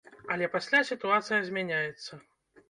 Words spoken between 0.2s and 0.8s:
Але пасля